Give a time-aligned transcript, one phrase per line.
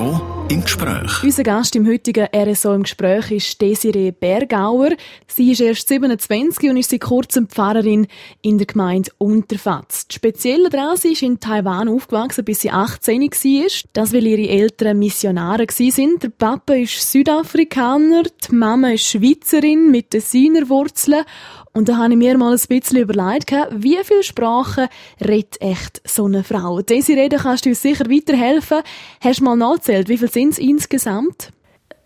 [0.00, 1.22] RSO im Gespräch.
[1.22, 4.90] Unser Gast im heutigen RSO im Gespräch ist Desiree Bergauer.
[5.26, 8.06] Sie ist erst 27 und ist seit kurzem Pfarrerin
[8.40, 10.06] in der Gemeinde Unterfatz.
[10.10, 13.90] Speziell daran, sie ist in Taiwan aufgewachsen, bis sie 18 war.
[13.92, 16.18] Das, weil ihre Eltern Missionare waren.
[16.18, 21.24] Der Papa ist Südafrikaner, die Mama ist Schweizerin mit Tessiner Wurzeln
[21.72, 24.88] und da habe ich mir mal ein bisschen überlegt, wie viele Sprachen
[25.20, 26.80] redet echt so eine Frau?
[26.82, 28.82] Desiree, da kannst du uns sicher weiterhelfen.
[29.20, 31.50] Hast du mal nachgezählt, wie viele sind es insgesamt?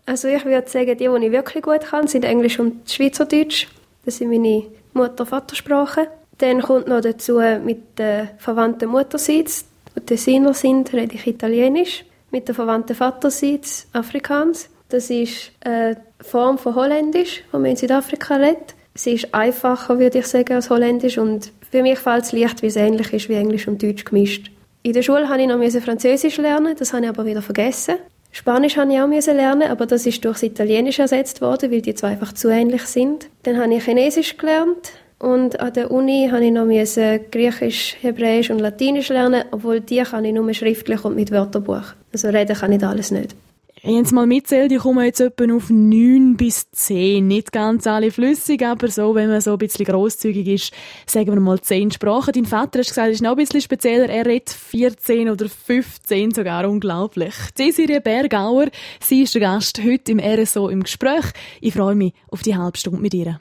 [0.05, 3.67] Also ich würde sagen, die, die ich wirklich gut kann, sind Englisch und Schweizerdeutsch.
[4.05, 6.07] Das sind meine Mutter-Vatersprachen.
[6.37, 12.05] Dann kommt noch dazu mit den verwandten Mutterseits, die Tessiner sind, rede ich Italienisch.
[12.29, 14.69] Mit den verwandten Vaterseits Afrikaans.
[14.89, 18.75] Das ist eine Form von Holländisch, die man in Südafrika redet.
[18.97, 22.67] Sie ist einfacher, würde ich sagen, als Holländisch und für mich fällt es leicht, wie
[22.67, 24.51] es ähnlich ist wie Englisch und Deutsch gemischt.
[24.83, 27.95] In der Schule habe ich noch Französisch lernen, das habe ich aber wieder vergessen.
[28.31, 32.09] Spanisch habe ich auch lernen, aber das ist durchs Italienisch ersetzt worden, weil die zwei
[32.09, 33.27] einfach zu ähnlich sind.
[33.43, 38.59] Dann habe ich Chinesisch gelernt und an der Uni habe ich noch Griechisch, Hebräisch und
[38.59, 41.93] Latinisch lernen, obwohl die kann ich nur schriftlich und mit Wörterbuch.
[42.13, 43.35] Also reden kann ich alles nicht.
[43.81, 47.27] Jetzt mal mitzählt, ich komme jetzt etwa auf 9 bis 10.
[47.27, 50.73] Nicht ganz alle flüssig, aber so, wenn man so ein bisschen grosszügig ist,
[51.05, 52.33] sagen wir mal 10 Sprachen.
[52.33, 54.09] Dein Vater hat gesagt, ist noch ein bisschen spezieller.
[54.09, 56.67] Er redet 14 oder 15 sogar.
[56.67, 57.33] Unglaublich.
[57.57, 58.67] Desiree Bergauer,
[58.99, 61.25] sie ist der Gast heute im RSO im Gespräch.
[61.61, 63.37] Ich freue mich auf die halbe Stunde mit ihr.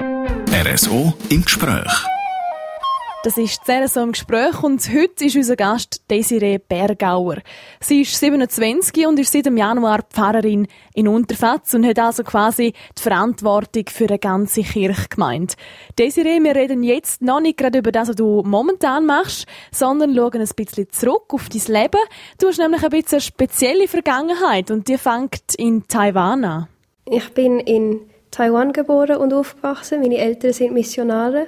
[0.50, 2.13] RSO im Gespräch.
[3.24, 7.38] Das ist sehr so im Gespräch und heute ist unser Gast Desiree Bergauer.
[7.80, 12.74] Sie ist 27 und ist seit dem Januar Pfarrerin in Unterfatz und hat also quasi
[12.98, 15.54] die Verantwortung für eine ganze Kirchgemeinde.
[15.98, 20.42] Desiree, wir reden jetzt noch nicht gerade über das, was du momentan machst, sondern schauen
[20.42, 22.00] ein bisschen zurück auf dein Leben.
[22.38, 26.68] Du hast nämlich ein bisschen eine spezielle Vergangenheit und die fängt in Taiwan an.
[27.06, 30.00] Ich bin in Taiwan geboren und aufgewachsen.
[30.02, 31.46] Meine Eltern sind Missionare.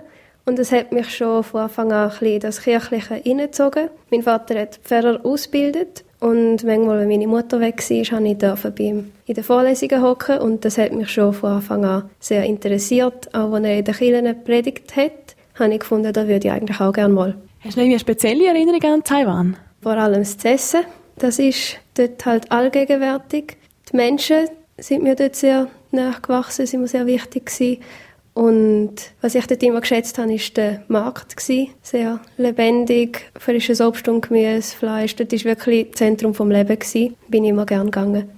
[0.48, 3.90] Und es hat mich schon von Anfang an ein bisschen das Kirchliche hineingezogen.
[4.12, 8.84] Mein Vater hat Pfarrer ausgebildet und manchmal, wenn meine Mutter weg war, habe ich bei
[8.84, 13.34] ihm in den Vorlesungen hocken und das hat mich schon von Anfang an sehr interessiert.
[13.34, 16.80] Auch als er in den Kirchen predigt hat, habe ich gefunden, da würde ich eigentlich
[16.80, 17.34] auch gerne mal.
[17.64, 19.56] Hast du eine spezielle Erinnerung an Taiwan?
[19.82, 20.82] Vor allem das Essen.
[21.18, 23.56] Das ist dort halt allgegenwärtig.
[23.90, 24.48] Die Menschen
[24.78, 27.82] sind mir dort sehr nachgewachsen, sind mir sehr wichtig gewesen.
[28.36, 31.40] Und was ich dort immer geschätzt habe, war der Markt.
[31.40, 35.16] Sehr lebendig, frisches Obst und Gemüse, Fleisch.
[35.16, 36.92] Das war wirklich das Zentrum des Lebens.
[37.28, 38.28] Bin ich immer gerne gegangen.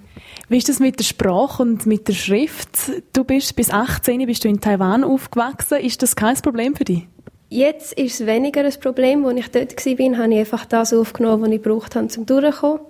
[0.48, 2.92] Wie ist das mit der Sprache und mit der Schrift?
[3.12, 5.78] Du bist bis 18 bist du in Taiwan aufgewachsen.
[5.78, 7.08] Ist das kein Problem für dich?
[7.48, 9.26] Jetzt ist es weniger ein Problem.
[9.26, 12.80] Als ich dort war, habe ich einfach das aufgenommen, was ich gebraucht habe, um durchzukommen.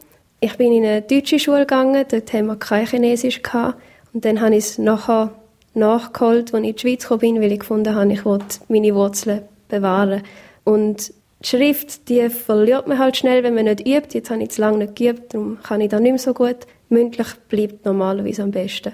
[0.41, 3.41] Ich bin in eine deutsche Schule gegangen, dort haben wir kein Chinesisch.
[3.41, 3.81] Gehabt.
[4.13, 5.33] Und dann habe ich es nachher
[5.75, 8.95] nachgeholt, als ich in die Schweiz gekommen bin, weil ich gefunden habe, ich wollte meine
[8.95, 10.23] Wurzeln bewahren.
[10.65, 14.09] Und die Schrift, die verliert man halt schnell, wenn man nicht übt.
[14.12, 16.67] Jetzt habe ich zu lange nicht geübt, darum kann ich da nicht mehr so gut.
[16.89, 18.93] Mündlich bleibt normalerweise am besten.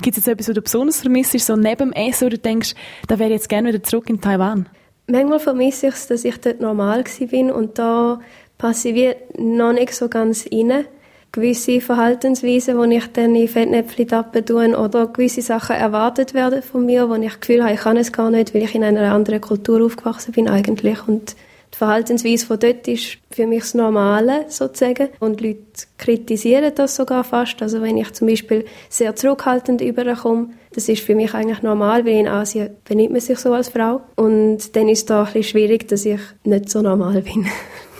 [0.00, 2.74] Gibt es jetzt etwas, was du besonders vermisst, so neben dem Essen, oder du denkst,
[3.08, 4.68] da wäre ich jetzt gerne wieder zurück in Taiwan?
[5.06, 8.20] Manchmal vermisse ich es, dass ich dort normal war und da
[8.58, 10.84] passe ich wie noch nicht so ganz rein
[11.32, 16.84] gewisse Verhaltensweisen, die ich dann in Fettnäpfchen tappen tue, oder gewisse Sachen erwartet werden von
[16.84, 19.12] mir, wo ich das Gefühl habe, ich kann es gar nicht, weil ich in einer
[19.12, 21.08] anderen Kultur aufgewachsen bin eigentlich.
[21.08, 21.34] Und
[21.72, 25.08] die Verhaltensweise von dort ist für mich das Normale, sozusagen.
[25.20, 25.58] Und Leute
[25.96, 27.62] kritisieren das sogar fast.
[27.62, 32.18] Also wenn ich zum Beispiel sehr zurückhaltend überkomme, das ist für mich eigentlich normal, weil
[32.18, 34.02] in Asien benimmt man sich so als Frau.
[34.16, 37.46] Und dann ist es da ein bisschen schwierig, dass ich nicht so normal bin.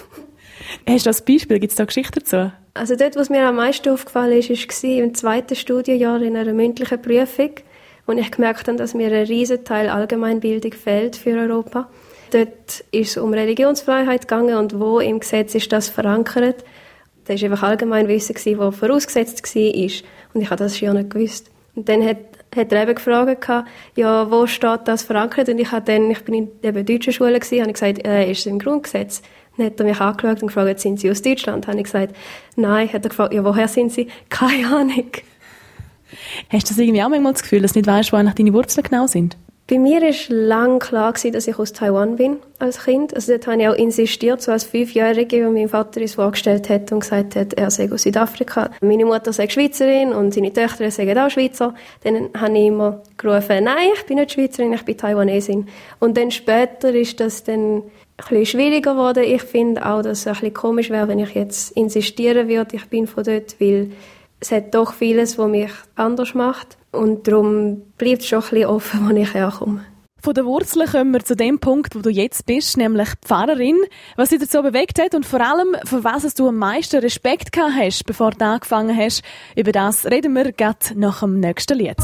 [0.92, 1.58] Hast du das Beispiel?
[1.58, 2.52] Gibt es da Geschichten dazu?
[2.74, 7.00] Also dort, was mir am meisten aufgefallen ist, war im zweiten Studienjahr in einer mündlichen
[7.00, 7.52] Prüfung,
[8.06, 11.88] wo ich gemerkt habe, dass mir ein riesen Teil Allgemeinbildung fehlt für Europa.
[12.30, 16.62] Dort ist es um Religionsfreiheit gegangen und wo im Gesetz ist das verankert.
[17.24, 20.04] Das war einfach Allgemeinwissen, das vorausgesetzt war.
[20.34, 21.50] Und ich habe das schon nicht gewusst.
[21.74, 22.18] Und dann hat,
[22.54, 23.48] hat er eben gefragt,
[23.96, 25.48] ja, wo steht das verankert?
[25.48, 28.40] Und ich, habe dann, ich bin in der deutschen Schule, gewesen, habe gesagt, äh, ist
[28.40, 29.22] es im Grundgesetz?
[29.56, 31.66] Dann hat er mich angeschaut und gefragt, sind Sie aus Deutschland?
[31.66, 32.16] Habe ich gesagt,
[32.56, 32.92] nein.
[32.92, 34.08] Hat er gefragt, ja, woher sind Sie?
[34.28, 35.10] Keine Ahnung.
[36.50, 38.52] Hast du das irgendwie auch manchmal das Gefühl, dass du nicht weißt, wo eigentlich deine
[38.52, 39.36] Wurzeln genau sind?
[39.72, 43.14] Bei mir war lang klar, dass ich aus Taiwan bin als Kind.
[43.14, 46.92] Also dort habe ich auch insistiert, so als Fünfjährige, wo mein Vater uns vorgestellt hat
[46.92, 48.68] und gesagt hat, er sei aus Südafrika.
[48.82, 51.74] Meine Mutter sei Schweizerin und seine Töchter seien auch Schweizer.
[52.04, 55.66] Dann habe ich immer gerufen, nein, ich bin nicht Schweizerin, ich bin Taiwanesin.
[56.00, 57.84] Und dann später ist das dann
[58.28, 59.24] ein schwieriger geworden.
[59.24, 62.84] Ich finde auch, dass es ein bisschen komisch wäre, wenn ich jetzt insistieren würde, ich
[62.90, 63.90] bin von dort, weil
[64.38, 66.76] es hat doch vieles, was mich anders macht.
[66.92, 69.84] Und darum bleibt es schon ein bisschen offen, wo ich herkomme.
[70.24, 73.76] Von den Wurzeln kommen wir zu dem Punkt, wo du jetzt bist, nämlich Pfarrerin.
[74.14, 77.72] Was dich dazu bewegt hat und vor allem, für was du am meisten Respekt gehabt
[77.76, 79.24] hast, bevor du angefangen hast,
[79.56, 81.96] über das reden wir gerade nach dem nächsten Lied.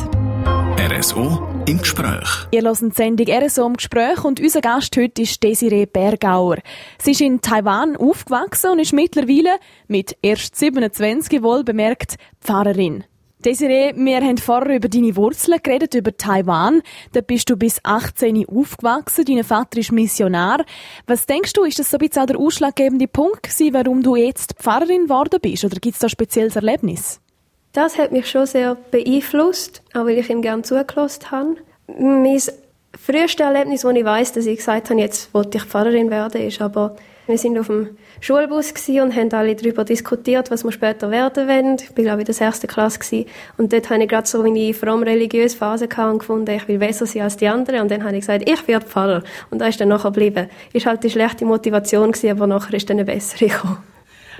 [0.91, 2.29] RSO im Gespräch.
[2.50, 6.56] Ihr hört die Sendung RSO im Gespräch und unser Gast heute ist Desiree Bergauer.
[7.00, 13.05] Sie ist in Taiwan aufgewachsen und ist mittlerweile mit erst 27 wohl bemerkt Pfarrerin.
[13.44, 16.82] Desiree, wir haben vorher über deine Wurzeln geredet, über Taiwan.
[17.12, 19.25] Da bist du bis 18 aufgewachsen.
[19.26, 20.64] Dein Vater ist Missionar.
[21.06, 24.17] Was denkst du, ist das so ein bisschen auch der ausschlaggebende Punkt gewesen, warum du
[24.17, 25.64] jetzt Pfarrerin geworden bist?
[25.64, 27.20] Oder gibt es da ein spezielles Erlebnis?
[27.73, 31.56] Das hat mich schon sehr beeinflusst, auch weil ich ihm gerne zugelassen habe.
[31.87, 32.41] Mein
[32.99, 36.61] frühestes Erlebnis, wo ich weiß, dass ich gesagt habe, jetzt wollte ich Pfarrerin werden, ist
[36.61, 36.96] aber,
[37.29, 37.91] wir sind auf dem
[38.21, 41.77] Schulbus und haben alle darüber diskutiert, was wir später werden wollen.
[41.77, 43.27] Ich war, glaube ich, in der sechsten Klasse.
[43.59, 47.05] Und dort hatte ich gerade so meine fromm religiöse Phase und gefunden, ich will besser
[47.05, 47.83] sein als die anderen.
[47.83, 49.23] Und dann habe ich gesagt, ich werde Pfarrer.
[49.51, 50.49] Und da ist dann nachher geblieben.
[50.73, 53.77] Ist halt die schlechte Motivation gewesen, aber nachher ist dann eine bessere gekommen.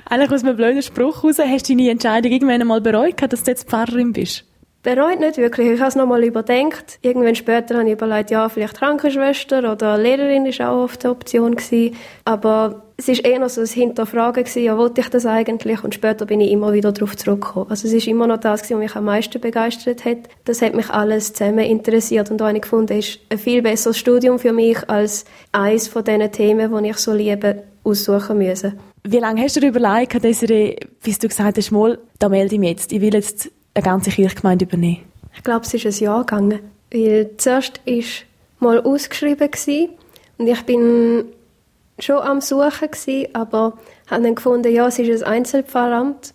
[0.07, 3.51] Eigentlich aus einem blöden Spruch heraus, hast du deine Entscheidung irgendwann einmal bereut, dass du
[3.51, 4.48] jetzt Pfarrerin bist?
[4.83, 5.69] Bereut nicht wirklich.
[5.69, 6.99] Ich habe es nochmal überdenkt.
[7.03, 11.57] Irgendwann später habe ich überlegt, ja, vielleicht Krankenschwester oder Lehrerin ist auch oft eine Option
[11.57, 11.97] gewesen.
[12.25, 15.83] Aber es ist eher noch so ein Hinterfragen gewesen, ja, wollte ich das eigentlich?
[15.83, 17.71] Und später bin ich immer wieder darauf zurückgekommen.
[17.71, 20.19] Also es ist immer noch das gewesen, was mich am meisten begeistert hat.
[20.45, 24.39] Das hat mich alles zusammen interessiert und habe ich gefunden, ist ein viel besseres Studium
[24.39, 28.79] für mich als eines von diesen Themen, die ich so liebe, aussuchen müssen.
[29.05, 32.61] Wie lange hast du dir überlegt, Desiree, bis du gesagt hast, mal, da melde ich
[32.61, 35.05] mich jetzt, ich will jetzt eine ganze Kirchgemeinde übernehmen?
[35.35, 36.61] Ich glaube, es ist ein Jahr gegangen.
[36.93, 38.05] Weil zuerst war
[38.61, 39.91] mal ausgeschrieben gewesen,
[40.39, 41.25] und ich bin
[41.99, 43.77] schon am Suchen gewesen, aber
[44.09, 46.33] habe dann gefunden, ja, es ist ein Einzelpfarramt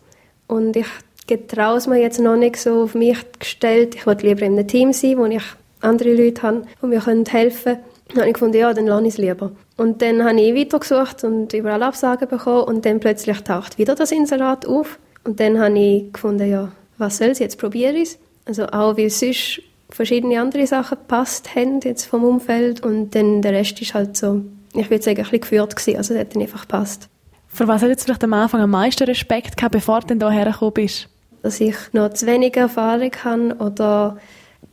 [0.47, 0.87] und ich
[1.25, 3.95] getraue es mir jetzt noch nicht so auf mich gestellt.
[3.95, 5.41] Ich wollte lieber in einem Team sein, wo ich
[5.79, 7.79] andere Leute habe, die mir helfen können.
[8.09, 9.51] Dann habe ich gefunden, ja, dann lasse ich es lieber.
[9.77, 14.11] Und dann habe ich weitergesucht und überall Absagen bekommen und dann plötzlich taucht wieder das
[14.11, 14.99] Inserat auf.
[15.23, 18.17] Und dann habe ich gefunden, ja, was soll es, jetzt probiere ich.
[18.45, 23.53] Also auch, weil sonst verschiedene andere Sachen gepasst haben, jetzt vom Umfeld und dann der
[23.53, 24.43] Rest ist halt so
[24.73, 25.97] ich würde sagen, ein bisschen geführt gewesen.
[25.97, 27.09] Also, das hat dann einfach gepasst.
[27.47, 30.51] Für was hast du vielleicht am Anfang am meisten Respekt gehabt, bevor du dann hierher
[30.51, 31.07] gekommen bist?
[31.43, 34.17] Dass ich noch zu wenig Erfahrung habe oder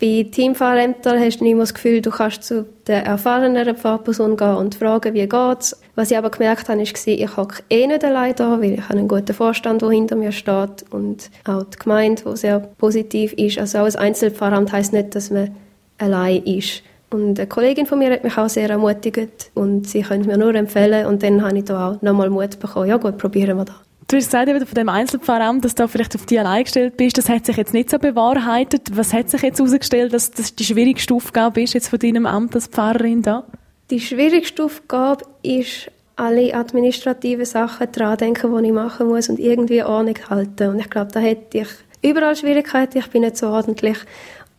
[0.01, 4.55] bei Teamfahrämtern hast du nicht mehr das Gefühl, du kannst zu der erfahreneren Fahrperson gehen
[4.55, 5.79] und fragen, wie geht's.
[5.95, 8.99] Was ich aber gemerkt habe, war, ich hocke eh nicht allein da, weil ich habe
[8.99, 13.59] einen guten Vorstand, der hinter mir steht und auch die Gemeinde, die sehr positiv ist.
[13.59, 15.55] Also auch ein Einzelfahramt heisst nicht, dass man
[15.99, 16.83] allein ist.
[17.11, 20.55] Und eine Kollegin von mir hat mich auch sehr ermutigt und sie könnte mir nur
[20.55, 21.07] empfehlen.
[21.07, 22.89] Und dann habe ich da auch nochmal Mut bekommen.
[22.89, 23.90] Ja gut, probieren wir das.
[24.11, 27.17] Du hast gesagt, von dem Einzelpfarramt, dass du vielleicht auf dich allein gestellt bist.
[27.17, 28.97] Das hat sich jetzt nicht so bewahrheitet.
[28.97, 32.57] Was hat sich jetzt herausgestellt, dass das die schwierigste Aufgabe ist jetzt von deinem Amt
[32.57, 33.45] als Pfarrerin da?
[33.89, 39.85] Die schwierigste Aufgabe ist, alle administrativen Sachen dran denken, die ich machen muss und irgendwie
[39.85, 40.71] Ordnung halten.
[40.71, 41.69] Und ich glaube, da hätte ich
[42.03, 42.99] überall Schwierigkeiten.
[42.99, 43.99] Ich bin nicht so ordentlich.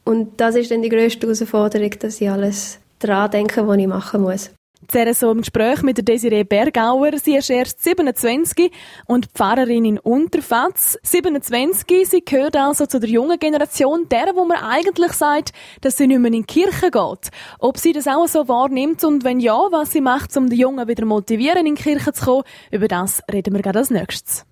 [0.06, 4.22] Und das ist dann die grösste Herausforderung, dass ich alles dran denke, was ich machen
[4.22, 4.50] muss.
[4.88, 7.12] Zuerst so im Gespräch mit der Desiree Bergauer.
[7.18, 8.72] Sie ist erst 27
[9.06, 10.98] und Pfarrerin in Unterfatz.
[11.04, 16.08] 27, sie gehört also zu der jungen Generation, der, wo man eigentlich sagt, dass sie
[16.08, 17.32] nicht mehr in die Kirche geht.
[17.60, 20.88] Ob sie das auch so wahrnimmt und wenn ja, was sie macht, um die Jungen
[20.88, 24.46] wieder motivieren, in die Kirche zu kommen, über das reden wir gerade als nächstes.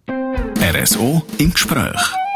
[0.62, 2.29] RSO im Gespräch.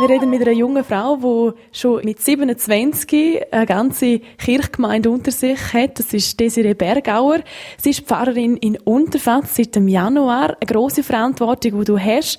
[0.00, 5.74] Wir reden mit einer jungen Frau, die schon mit 27 eine ganze Kirchgemeinde unter sich
[5.74, 5.98] hat.
[5.98, 7.40] Das ist Desiree Bergauer.
[7.76, 10.56] Sie ist Pfarrerin in Unterfatz seit dem Januar.
[10.58, 12.38] Eine grosse Verantwortung, die du hast.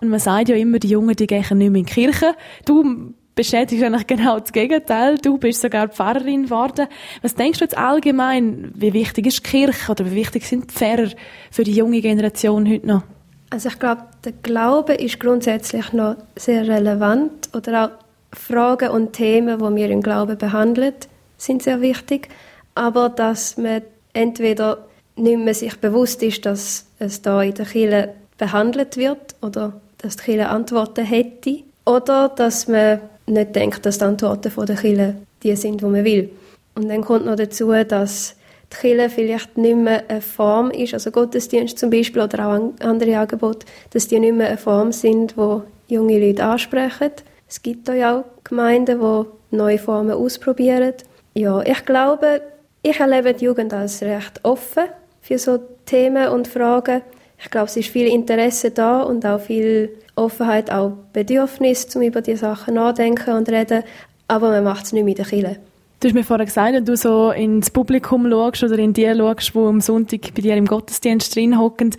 [0.00, 2.36] Und man sagt ja immer, die Jungen, die gehen nicht mehr in die Kirche.
[2.64, 5.18] Du bestätigst eigentlich genau das Gegenteil.
[5.18, 6.86] Du bist sogar Pfarrerin geworden.
[7.22, 8.70] Was denkst du jetzt allgemein?
[8.76, 11.08] Wie wichtig ist die Kirche oder wie wichtig sind die Pfarrer
[11.50, 13.02] für die junge Generation heute noch?
[13.50, 17.90] Also ich glaube, der Glaube ist grundsätzlich noch sehr relevant oder auch
[18.32, 20.94] Fragen und Themen, die wir im Glauben behandeln,
[21.36, 22.28] sind sehr wichtig.
[22.76, 28.14] Aber dass man entweder nicht mehr sich bewusst ist, dass es da in der Kirche
[28.38, 34.04] behandelt wird oder dass die Kirche Antworten hätte oder dass man nicht denkt, dass die
[34.04, 36.30] Antworten von der Kirche die sind, die man will.
[36.74, 38.36] Und dann kommt noch dazu, dass
[38.72, 43.18] die Kirche vielleicht nicht mehr eine Form ist, also Gottesdienst zum Beispiel oder auch andere
[43.18, 47.12] Angebote, dass die nicht mehr eine Form sind, wo junge Leute ansprechen.
[47.48, 50.94] Es gibt ja auch Gemeinden, die neue Formen ausprobieren.
[51.34, 52.42] Ja, ich glaube,
[52.82, 54.84] ich erlebe die Jugend als recht offen
[55.20, 57.02] für so Themen und Fragen.
[57.42, 62.20] Ich glaube, es ist viel Interesse da und auch viel Offenheit, auch Bedürfnis, um über
[62.20, 63.82] diese Sachen nachdenken und reden.
[64.28, 65.56] Aber man macht es nicht mit der Kirche.
[66.00, 69.54] Du hast mir vorher gesagt, wenn du so ins Publikum schaust oder in die schaust,
[69.54, 71.94] die am Sonntag bei dir im Gottesdienst drin hocken,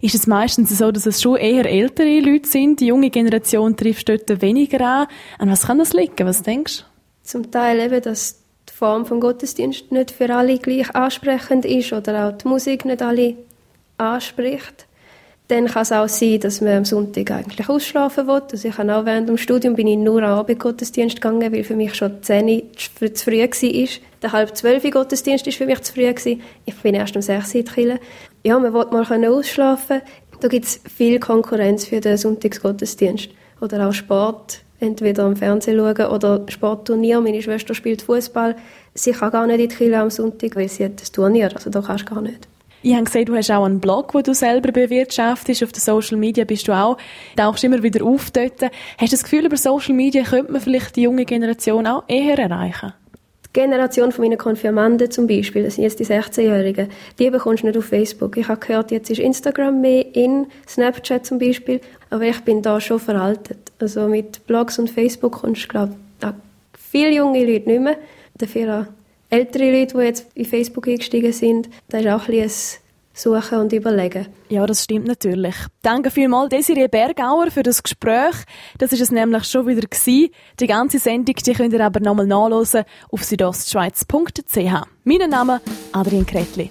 [0.00, 2.80] ist es meistens so, dass es schon eher ältere Leute sind.
[2.80, 5.06] Die junge Generation trifft dort weniger an.
[5.38, 6.26] An was kann das liegen?
[6.26, 6.84] Was denkst du?
[7.22, 12.26] Zum Teil eben, dass die Form vom Gottesdienst nicht für alle gleich ansprechend ist oder
[12.26, 13.36] auch die Musik nicht alle
[13.98, 14.86] anspricht.
[15.48, 18.42] Dann kann es auch sein, dass man am Sonntag eigentlich ausschlafen will.
[18.50, 21.76] Also ich habe auch während dem Studium bin ich nur an Abendgottesdienst gegangen, weil für
[21.76, 23.88] mich schon 10 Uhr zu früh war.
[24.22, 26.36] Der halb zwölf Gottesdienst war für mich zu früh.
[26.64, 27.98] Ich bin erst um 6 Uhr in
[28.42, 30.00] Ja, man will mal ausschlafen
[30.40, 33.28] Da gibt es viel Konkurrenz für den Sonntagsgottesdienst.
[33.60, 37.20] Oder auch Sport, entweder am Fernsehen schauen oder Sportturnier.
[37.20, 38.56] Meine Schwester spielt Fußball.
[38.94, 41.50] Sie kann gar nicht in die Kirche am Sonntag, weil sie hat das Turnier.
[41.54, 42.48] Also da kannst du gar nicht.
[42.86, 45.64] Ich habe gesehen, du hast auch einen Blog, wo du selber bewirtschaftest.
[45.64, 46.98] Auf den Social Media bist du auch.
[47.34, 48.60] Tauchst immer wieder auf dort.
[48.60, 52.38] Hast du das Gefühl, über Social Media könnte man vielleicht die junge Generation auch eher
[52.38, 52.92] erreichen?
[53.46, 57.68] Die Generation von meinen Konfirmanden zum Beispiel, das sind jetzt die 16-Jährigen, die bekommst du
[57.68, 58.36] nicht auf Facebook.
[58.36, 62.82] Ich habe gehört, jetzt ist Instagram mehr in, Snapchat zum Beispiel, aber ich bin da
[62.82, 63.72] schon veraltet.
[63.78, 66.28] Also mit Blogs und Facebook kommst du, glaube ich,
[66.78, 67.96] viele junge Leute nicht mehr.
[68.36, 68.88] Dafür
[69.30, 72.80] ältere Leute, die jetzt in Facebook eingestiegen sind, da ist auch ein bisschen
[73.14, 74.26] suchen und überlegen.
[74.48, 75.54] Ja, das stimmt natürlich.
[75.82, 78.34] Danke vielmals Desiree Bergauer für das Gespräch.
[78.78, 80.30] Das ist es nämlich schon wieder gewesen.
[80.60, 84.56] Die ganze Sendung, die könnt ihr aber nochmal nachlesen auf südostschweiz.ch.
[85.04, 85.60] Mein Name
[85.92, 86.70] Adrian Kretli.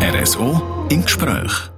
[0.00, 1.70] RSO im Gespräch.